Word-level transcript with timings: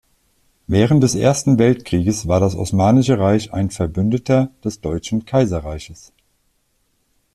Während 0.65 1.03
des 1.03 1.13
Ersten 1.13 1.59
Weltkrieges 1.59 2.27
war 2.27 2.39
das 2.39 2.55
Osmanische 2.55 3.19
Reich 3.19 3.53
ein 3.53 3.69
Verbündeter 3.69 4.49
des 4.65 4.81
deutschen 4.81 5.25
Kaiserreiches. 5.25 6.11